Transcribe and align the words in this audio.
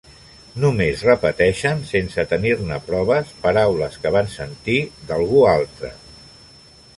Només 0.61 1.01
repeteixen, 1.07 1.83
sense 1.89 2.25
tenir-ne 2.31 2.79
proves, 2.87 3.35
paraules 3.45 3.99
que 4.07 4.13
van 4.17 4.33
sentir 4.37 4.79
d'algú 5.13 5.45
altre. 5.53 5.93